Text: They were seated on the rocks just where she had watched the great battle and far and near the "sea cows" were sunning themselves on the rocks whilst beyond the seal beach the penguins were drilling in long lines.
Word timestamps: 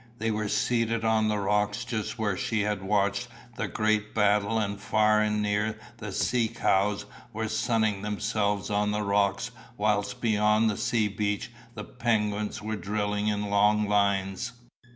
They 0.17 0.31
were 0.31 0.47
seated 0.47 1.05
on 1.05 1.27
the 1.27 1.37
rocks 1.37 1.85
just 1.85 2.17
where 2.17 2.35
she 2.35 2.61
had 2.61 2.81
watched 2.81 3.27
the 3.55 3.67
great 3.67 4.15
battle 4.15 4.57
and 4.57 4.81
far 4.81 5.21
and 5.21 5.43
near 5.43 5.77
the 5.99 6.11
"sea 6.11 6.47
cows" 6.47 7.05
were 7.31 7.47
sunning 7.47 8.01
themselves 8.01 8.71
on 8.71 8.89
the 8.89 9.03
rocks 9.03 9.51
whilst 9.77 10.19
beyond 10.19 10.71
the 10.71 10.77
seal 10.77 11.11
beach 11.15 11.51
the 11.75 11.83
penguins 11.83 12.63
were 12.63 12.75
drilling 12.77 13.27
in 13.27 13.51
long 13.51 13.87
lines. 13.87 14.53